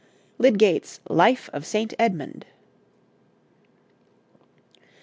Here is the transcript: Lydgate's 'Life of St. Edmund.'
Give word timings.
Lydgate's 0.39 0.99
'Life 1.09 1.47
of 1.53 1.63
St. 1.63 1.93
Edmund.' 1.99 2.47